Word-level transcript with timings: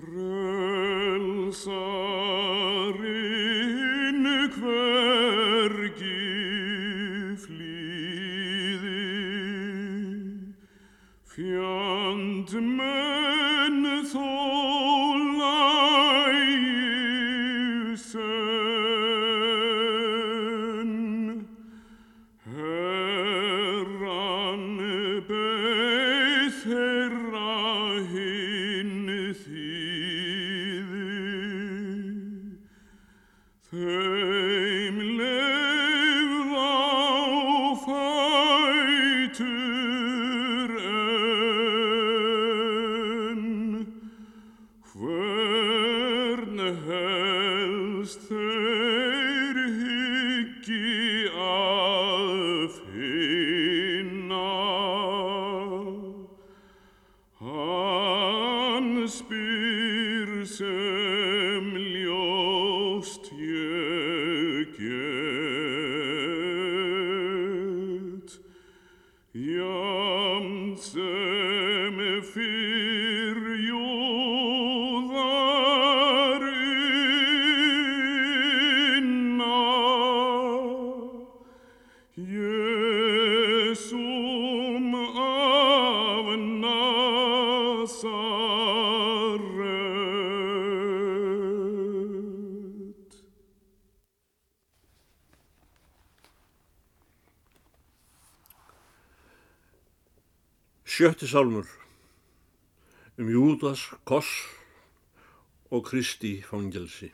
Frelsarinn 0.00 0.45
finna. 53.26 54.52
Hann 57.40 59.08
spyr 59.08 60.44
sem 60.44 61.66
ljóst 61.76 63.32
ég 63.38 64.16
Sjötti 100.96 101.26
sálmur 101.28 101.66
um 103.20 103.28
Júdas 103.28 103.82
koss 104.08 104.30
og 105.68 105.82
Kristi 105.90 106.30
fangelsi. 106.40 107.10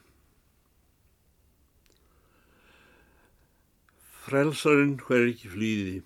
Frelsarinn 4.23 4.95
hver 5.03 5.27
ekki 5.33 5.51
flýði, 5.57 5.97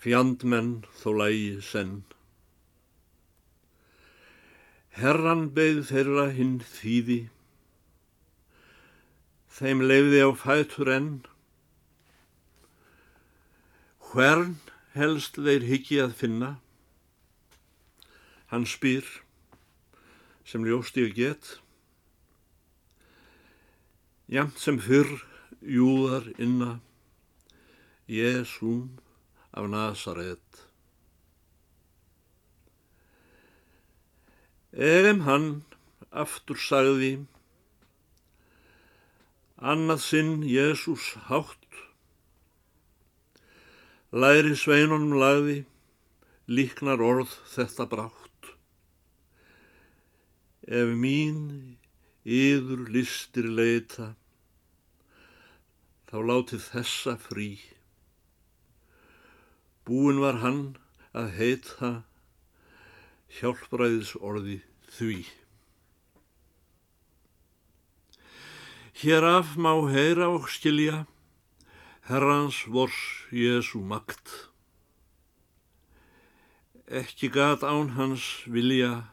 fjandmenn 0.00 0.72
þó 1.02 1.10
lægi 1.20 1.60
senn. 1.68 2.00
Herran 5.04 5.50
beigð 5.52 5.84
þeirra 5.92 6.30
hinn 6.32 6.58
þýði, 6.78 7.22
þeim 9.60 9.84
leifði 9.92 10.24
á 10.24 10.30
fætur 10.48 10.96
enn. 10.96 11.16
Hvern 14.08 14.62
helst 14.94 15.38
þeir 15.38 15.66
hyggi 15.66 15.98
að 16.02 16.14
finna? 16.18 16.50
Hann 18.52 18.66
spyr, 18.68 19.06
sem 20.46 20.64
ljóst 20.66 20.98
ég 21.00 21.14
get, 21.16 21.56
jamt 24.30 24.60
sem 24.62 24.78
fyrr 24.78 25.16
júðar 25.60 26.28
inna, 26.38 26.78
Jésúm 28.06 29.00
af 29.56 29.66
Nazaret. 29.72 30.64
Egem 34.74 35.22
hann 35.24 35.48
aftur 36.10 36.58
sagði, 36.60 37.12
annað 39.58 40.02
sinn 40.04 40.42
Jésús 40.46 41.14
hátt, 41.30 41.63
læri 44.14 44.54
sveinunum 44.54 45.16
lagði, 45.18 45.64
líknar 46.46 47.00
orð 47.02 47.32
þetta 47.50 47.86
brátt. 47.90 48.50
Ef 50.70 50.92
mín 50.94 51.40
yður 52.22 52.84
listir 52.94 53.48
leita, 53.50 54.12
þá 56.06 56.16
látið 56.30 56.62
þessa 56.68 57.14
frí. 57.18 57.48
Búin 59.84 60.22
var 60.22 60.38
hann 60.44 60.62
að 61.10 61.32
heita 61.40 61.90
hjálpræðis 63.40 64.14
orði 64.22 64.60
því. 64.94 65.24
Hér 69.02 69.26
af 69.26 69.56
má 69.58 69.74
heyra 69.90 70.30
og 70.30 70.46
skilja 70.54 71.02
Herrans 72.06 72.66
vors 72.68 73.26
Jésu 73.32 73.78
makt. 73.80 74.50
Ekki 76.84 77.30
gat 77.32 77.62
án 77.64 77.96
hans 77.96 78.44
vilja 78.44 79.08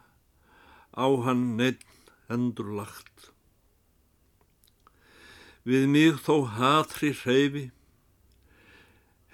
á 0.92 1.08
hann 1.24 1.56
neitt 1.56 1.88
endur 2.28 2.74
lagt. 2.76 3.32
Við 5.64 5.88
mig 5.88 6.20
þó 6.20 6.36
hatri 6.58 7.14
hreyfi, 7.16 7.64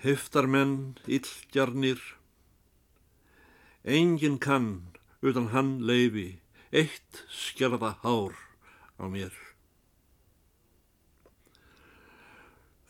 heftar 0.05 0.45
menn 0.45 0.77
illgjarnir, 1.09 1.97
engin 3.81 4.37
kann 4.37 4.69
utan 5.25 5.49
hann 5.49 5.79
leifi, 5.81 6.29
eitt 6.69 7.25
skerða 7.33 7.95
hár 8.05 8.37
á 9.01 9.09
mér. 9.09 9.46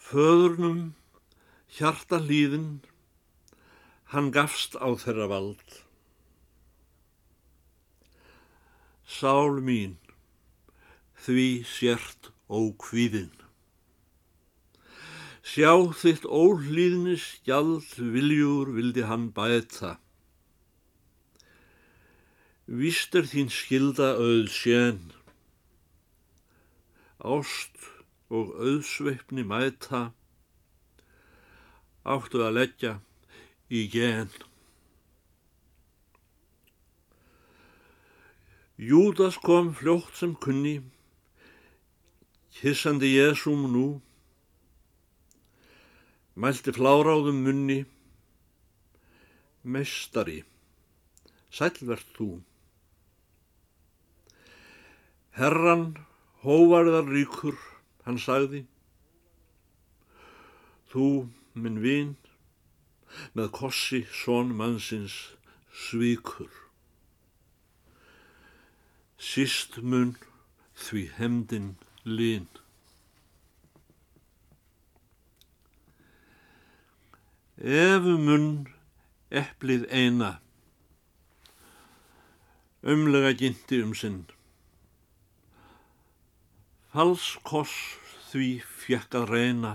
Föðurnum 0.07 0.93
hjarta 1.75 2.21
hlýðin, 2.23 2.79
hann 4.13 4.29
gafst 4.31 4.77
á 4.79 4.87
þeirra 4.95 5.25
vald. 5.27 5.73
Sál 9.03 9.59
mín, 9.67 9.97
því 11.25 11.47
sért 11.67 12.29
ókvíðin. 12.47 13.35
Sjá 15.43 15.75
þitt 15.91 16.23
ólíðnis 16.23 17.27
gjald 17.43 17.91
viljúr 17.99 18.71
vildi 18.79 19.03
hann 19.11 19.27
bæta. 19.35 19.97
Vist 22.63 23.11
er 23.11 23.27
þín 23.27 23.51
skilda 23.51 24.13
auð 24.15 24.47
sén. 24.55 25.03
Ást 27.19 27.96
og 28.29 28.53
auðsveipni 28.59 29.45
mæta 29.47 30.07
áttu 32.07 32.43
að 32.43 32.55
leggja 32.59 32.93
í 33.67 33.87
gen. 33.91 34.31
Júdas 38.77 39.39
kom 39.41 39.71
fljótt 39.75 40.13
sem 40.19 40.35
kunni, 40.37 40.75
hissandi 42.61 43.09
Jésúm 43.15 43.65
nú, 43.73 43.85
mælti 46.37 46.75
fláráðum 46.75 47.41
munni, 47.47 47.79
meistari, 49.65 50.43
sælvert 51.49 52.05
þú. 52.15 52.29
Herran 55.37 55.89
hóvarðar 56.45 57.09
ríkur, 57.09 57.57
hann 58.07 58.19
sagði, 58.23 58.61
þú, 60.87 61.27
minn 61.59 61.81
vin, 61.83 62.13
með 63.35 63.49
kossi 63.57 64.05
són 64.21 64.53
mannsins 64.55 65.17
svíkur. 65.87 66.53
Síst 69.19 69.81
mun 69.83 70.15
því 70.87 71.03
hemdin 71.17 71.69
lín. 72.07 72.47
Ef 77.57 78.07
mun 78.07 78.67
eplið 79.43 79.87
eina, 79.91 80.37
Ömlega 82.87 83.33
ginti 83.35 83.81
um 83.83 83.91
sinn. 83.97 84.21
Falskoss 86.87 87.73
því 88.29 88.45
fjekk 88.63 89.15
að 89.19 89.31
reyna 89.33 89.71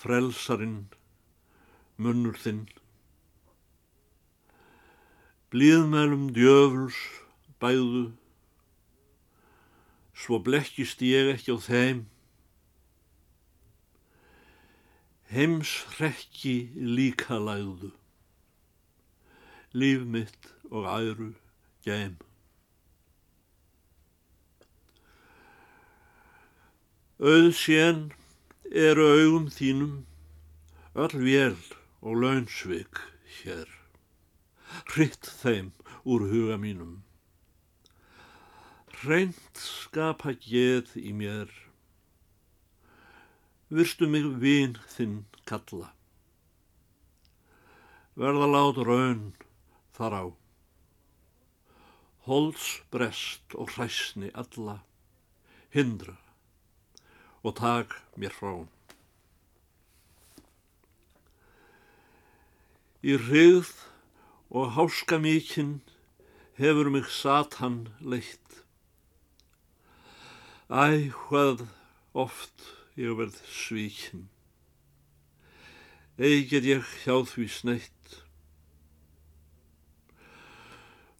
frelsarinn 0.00 0.84
munnur 1.98 2.36
þinn. 2.38 2.60
Blíðmælum 5.50 6.28
djöfuls 6.36 7.00
bæðu, 7.58 8.04
svo 10.14 10.38
blekkist 10.46 11.02
ég 11.02 11.32
ekki 11.32 11.56
á 11.56 11.58
þeim. 11.66 12.04
Heims 15.34 15.74
hrekki 15.96 16.56
líka 16.78 17.40
lægðu, 17.42 17.90
líf 19.74 20.06
mitt 20.14 20.52
og 20.70 20.86
æru 20.86 21.32
gæm. 21.82 22.14
Auð 27.16 27.54
sén 27.56 28.10
eru 28.76 29.06
augum 29.08 29.46
þínum, 29.48 30.04
öll 31.00 31.14
vél 31.16 31.54
og 32.04 32.18
launsvik 32.20 33.00
hér. 33.38 33.70
Hritt 34.92 35.24
þeim 35.24 35.70
úr 36.04 36.26
huga 36.28 36.58
mínum. 36.60 37.06
Hreint 39.00 39.56
skapa 39.56 40.34
geð 40.36 40.92
í 41.00 41.14
mér. 41.16 41.48
Virstu 43.72 44.10
mig 44.12 44.28
vin 44.36 44.76
þinn 44.92 45.24
kalla. 45.48 45.94
Verða 48.12 48.50
lát 48.52 48.82
raun 48.84 49.32
þar 49.96 50.18
á. 50.20 50.24
Holds 52.28 52.68
brest 52.92 53.56
og 53.56 53.72
hræsni 53.72 54.28
alla. 54.36 54.82
Hindra 55.72 56.25
og 57.46 57.54
tak 57.54 57.92
mér 58.18 58.34
frá. 58.34 58.54
Í 63.06 63.14
hrigð 63.22 63.70
og 64.50 64.72
háska 64.74 65.20
mikinn 65.22 65.76
hefur 66.58 66.90
mig 66.90 67.06
Satan 67.06 67.84
leitt. 68.00 68.64
Æ, 70.66 71.14
hvað 71.14 71.68
oft 72.18 72.66
ég 72.98 73.14
verð 73.14 73.38
svíkinn. 73.46 74.26
Ei 76.18 76.42
get 76.50 76.66
ég 76.66 76.82
hjá 77.04 77.20
því 77.30 77.46
sneitt. 77.52 78.18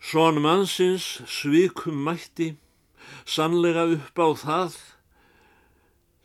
Són 0.03 0.43
mannsins 0.43 1.21
svíkum 1.31 2.03
mætti, 2.07 2.57
sannlega 3.23 3.87
upp 3.95 4.19
á 4.19 4.29
það, 4.43 4.75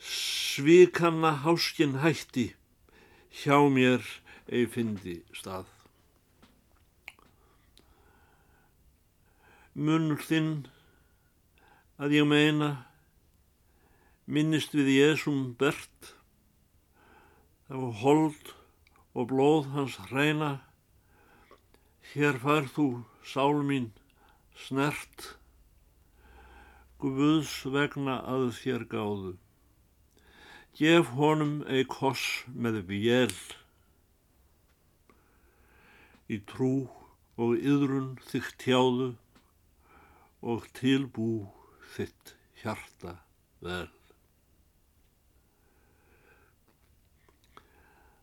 svíkanna 0.01 1.31
háskinn 1.43 1.99
hætti, 2.01 2.55
hjá 3.29 3.57
mér 3.69 4.01
ei 4.49 4.65
fyndi 4.65 5.21
stað. 5.37 5.69
Munnur 9.77 10.19
þinn 10.25 10.65
að 12.01 12.17
ég 12.17 12.25
meina 12.27 12.71
minnist 14.25 14.73
við 14.75 14.89
Jésum 14.95 15.53
bert, 15.59 16.15
var 17.69 17.93
hold 18.01 18.51
og 19.15 19.29
blóð 19.31 19.69
hans 19.75 19.95
hreina, 20.09 20.51
hér 22.11 22.41
fær 22.41 22.67
þú 22.73 22.87
sál 23.23 23.61
mín 23.63 23.91
snert, 24.65 25.37
Guðs 27.01 27.63
vegna 27.73 28.19
að 28.29 28.51
þér 28.59 28.83
gáðu. 28.91 29.31
Gef 30.77 31.09
honum 31.17 31.61
ei 31.67 31.83
koss 31.83 32.45
með 32.47 32.81
vél, 32.87 33.33
í 36.31 36.37
trú 36.47 36.87
og 37.35 37.57
yðrun 37.59 38.13
þygt 38.29 38.55
tjáðu 38.63 39.09
og 40.41 40.69
tilbú 40.77 41.31
þitt 41.95 42.35
hjarta 42.61 43.17
vel. 43.61 43.89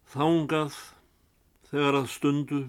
Þángað 0.09 0.79
þegar 1.69 2.01
að 2.01 2.11
stundu 2.15 2.63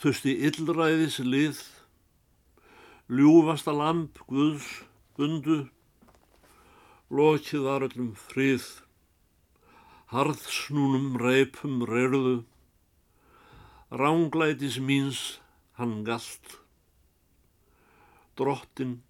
þusti 0.00 0.36
illræðis 0.46 1.18
lið, 1.26 1.58
ljúfasta 3.10 3.74
lamp 3.74 4.22
Guðs 4.30 4.68
bundu, 5.18 5.64
lokið 7.10 7.64
var 7.66 7.82
öllum 7.82 8.12
frið, 8.14 8.64
harðsnúnum 10.14 11.16
reipum 11.18 11.80
reyrðu, 11.88 12.44
ránglætis 13.90 14.76
míns 14.78 15.22
hann 15.74 16.04
galt, 16.06 16.60
drottin 18.38 19.00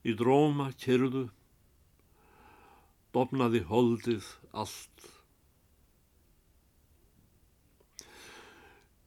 í 0.00 0.14
dróma 0.16 0.70
kyrðu, 0.80 1.26
dopnaði 3.12 3.60
holdið 3.68 4.30
allt. 4.56 5.04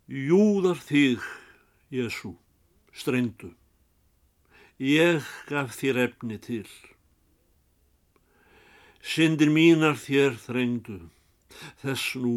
Júðar 0.06 0.78
þig, 0.86 1.25
Jésu, 1.90 2.36
streyndu, 2.94 3.56
ég 4.78 5.25
gaf 5.50 5.74
þér 5.82 6.04
efni 6.06 6.38
til. 6.46 6.66
Syndir 9.10 9.50
mínar 9.50 9.96
þér 9.98 10.36
þrengdu, 10.38 11.00
þess 11.82 12.12
nú 12.22 12.34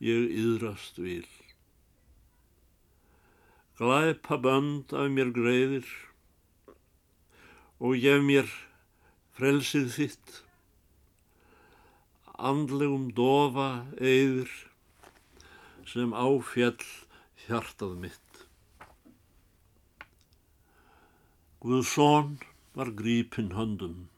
ég 0.00 0.30
yðrast 0.32 0.96
vil. 0.96 1.26
Glæpa 3.76 4.38
bönd 4.40 4.94
af 4.96 5.10
mér 5.12 5.32
greiðir 5.36 5.90
og 7.84 7.98
gef 8.00 8.24
mér 8.24 8.48
frelsið 9.36 9.90
þitt, 9.98 10.32
andlegum 12.38 13.10
dofa 13.20 13.68
eðir, 14.00 14.48
sem 15.84 16.16
áfjall 16.16 16.88
hjartað 17.44 17.94
mitt. 18.06 18.42
Guðsson 21.60 22.38
var 22.72 22.96
grípin 22.96 23.52
höndum. 23.52 24.13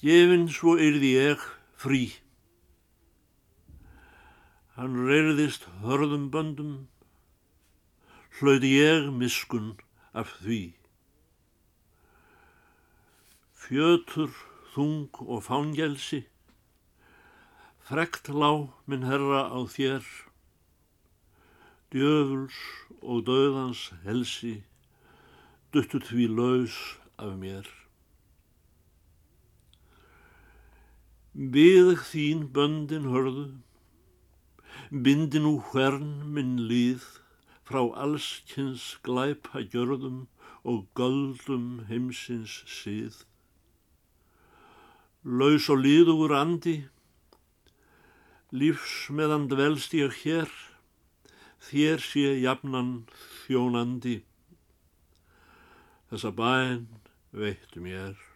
Gefinn 0.00 0.46
svo 0.48 0.78
yrði 0.80 1.08
ég 1.12 1.42
frí. 1.76 2.06
Hann 4.72 4.94
reyðist 5.04 5.66
hörðum 5.82 6.30
böndum, 6.32 6.70
hlauti 8.38 8.70
ég 8.78 9.10
miskun 9.12 9.74
af 10.16 10.30
því. 10.38 10.60
Fjötur, 13.60 14.32
þung 14.72 15.20
og 15.26 15.44
fángelsi, 15.50 16.22
frekt 17.90 18.32
lá 18.32 18.72
minn 18.88 19.04
herra 19.04 19.42
á 19.52 19.60
þér, 19.68 20.08
djöfuls 21.92 22.56
og 23.04 23.28
döðans 23.28 23.84
helsi, 24.08 24.62
duttu 25.76 26.00
því 26.08 26.30
laus 26.40 26.80
af 27.20 27.36
mér. 27.36 27.68
Við 31.30 31.92
þín 32.10 32.48
böndin 32.50 33.04
hörðu, 33.06 33.44
bindi 34.90 35.38
nú 35.38 35.60
hvern 35.70 36.32
minn 36.34 36.56
líð 36.66 37.04
frá 37.62 37.84
allskynns 38.02 38.98
glæpa 39.06 39.62
gjörðum 39.62 40.24
og 40.66 40.88
göldum 40.98 41.84
heimsins 41.86 42.64
síð. 42.66 43.22
Laus 45.22 45.68
og 45.70 45.78
líðugur 45.84 46.34
andi, 46.34 46.88
lífs 48.50 49.06
meðan 49.14 49.46
dvelst 49.52 49.94
ég 49.94 50.16
hér, 50.24 50.50
þér 51.70 52.02
sé 52.02 52.26
jafnan 52.42 53.06
þjónandi. 53.44 54.16
Þessa 56.10 56.34
bæn 56.34 56.88
veittu 57.30 57.84
mér. 57.86 58.29